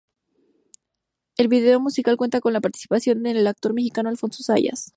[1.37, 4.89] El video musical cuenta con la participación de el actor mexicano Alfonso Zayas.